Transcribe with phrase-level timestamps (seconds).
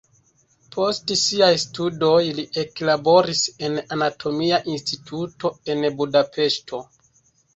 [0.75, 6.81] Post siaj studoj li eklaboris en anatomia instituto en Budapeŝto.